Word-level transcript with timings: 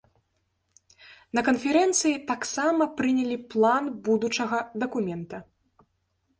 На 1.39 1.43
канферэнцыі 1.49 2.17
таксама 2.33 2.83
прынялі 3.03 3.37
план 3.55 3.83
будучага 4.11 4.57
дакумента. 4.85 5.37